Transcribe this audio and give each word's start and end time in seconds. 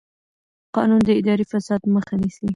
قانون 0.75 1.01
د 1.05 1.09
اداري 1.21 1.45
فساد 1.51 1.81
مخه 1.95 2.15
نیسي. 2.21 2.47